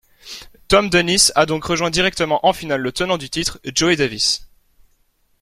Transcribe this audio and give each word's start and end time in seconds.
Tom 0.67 0.89
Dennis 0.89 1.31
a 1.35 1.45
donc 1.45 1.63
rejoint 1.63 1.91
directement 1.91 2.43
en 2.43 2.53
finale 2.53 2.81
le 2.81 2.91
tenant 2.91 3.19
du 3.19 3.29
titre, 3.29 3.59
Joe 3.65 3.95
Davis. 3.95 4.49